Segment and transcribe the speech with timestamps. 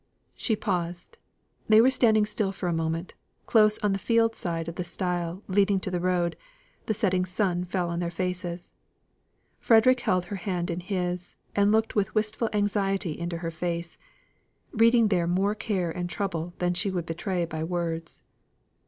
[0.33, 1.19] She paused;
[1.67, 3.13] they were standing still for a moment,
[3.45, 6.35] close on the field side of the stile leading into the road;
[6.87, 8.73] the setting sun fell on their faces.
[9.59, 13.99] Frederick held her hand in his, and looked with wistful anxiety into her face,
[14.71, 18.23] reading there more care and trouble than she would betray by words.